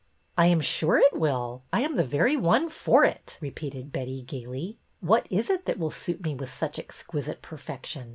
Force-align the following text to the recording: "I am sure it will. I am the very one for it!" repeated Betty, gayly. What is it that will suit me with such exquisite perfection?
"I 0.39 0.47
am 0.47 0.61
sure 0.61 0.97
it 0.97 1.13
will. 1.19 1.61
I 1.71 1.81
am 1.81 1.95
the 1.95 2.03
very 2.03 2.35
one 2.35 2.69
for 2.69 3.05
it!" 3.05 3.37
repeated 3.39 3.91
Betty, 3.91 4.23
gayly. 4.23 4.79
What 4.99 5.27
is 5.29 5.47
it 5.51 5.65
that 5.67 5.77
will 5.77 5.91
suit 5.91 6.23
me 6.23 6.33
with 6.33 6.51
such 6.51 6.79
exquisite 6.79 7.43
perfection? 7.43 8.09